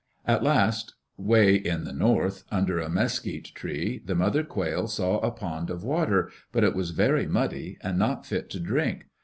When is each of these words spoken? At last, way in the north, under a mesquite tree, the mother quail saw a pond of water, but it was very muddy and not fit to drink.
At 0.25 0.41
last, 0.41 0.95
way 1.15 1.53
in 1.55 1.83
the 1.83 1.93
north, 1.93 2.43
under 2.51 2.79
a 2.79 2.89
mesquite 2.89 3.51
tree, 3.53 4.01
the 4.03 4.15
mother 4.15 4.43
quail 4.43 4.87
saw 4.87 5.19
a 5.19 5.29
pond 5.29 5.69
of 5.69 5.83
water, 5.83 6.31
but 6.51 6.63
it 6.63 6.73
was 6.73 6.89
very 6.89 7.27
muddy 7.27 7.77
and 7.83 7.99
not 7.99 8.25
fit 8.25 8.49
to 8.49 8.59
drink. 8.59 9.05